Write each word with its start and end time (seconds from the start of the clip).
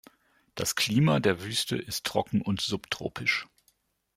Das 0.55 0.73
Klima 0.75 1.19
der 1.19 1.43
Wüste 1.43 1.77
ist 1.77 2.07
trocken 2.07 2.41
und 2.41 2.59
subtropisch. 2.59 3.47